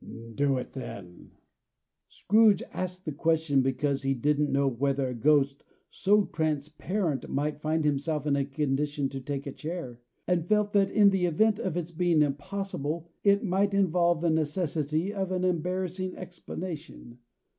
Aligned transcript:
"Do 0.33 0.57
it, 0.57 0.73
then." 0.73 1.29
Scrooge 2.09 2.63
asked 2.73 3.05
the 3.05 3.11
question, 3.11 3.61
because 3.61 4.01
he 4.01 4.15
didn't 4.15 4.51
know 4.51 4.67
whether 4.67 5.09
a 5.09 5.13
ghost 5.13 5.63
so 5.91 6.23
transparent 6.25 7.29
might 7.29 7.61
find 7.61 7.85
himself 7.85 8.25
in 8.25 8.35
a 8.35 8.43
condition 8.43 9.09
to 9.09 9.21
take 9.21 9.45
a 9.45 9.51
chair; 9.51 10.01
and 10.27 10.49
felt 10.49 10.73
that 10.73 10.89
in 10.89 11.11
the 11.11 11.27
event 11.27 11.59
of 11.59 11.77
its 11.77 11.91
being 11.91 12.23
impossible, 12.23 13.11
it 13.23 13.43
might 13.43 13.75
involve 13.75 14.21
the 14.21 14.31
necessity 14.31 15.13
of 15.13 15.31
an 15.31 15.43
embarrassing 15.43 16.17
explanation. 16.17 17.19